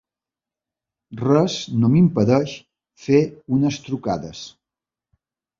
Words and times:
Res 1.23 1.57
no 1.83 1.91
m'impedeix 1.95 2.55
fer 3.05 3.21
unes 3.59 3.81
trucades. 3.89 4.45